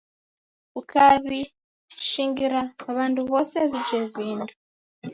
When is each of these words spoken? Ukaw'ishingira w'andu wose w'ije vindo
Ukaw'ishingira 0.79 2.61
w'andu 2.95 3.19
wose 3.31 3.57
w'ije 3.69 3.99
vindo 4.13 4.53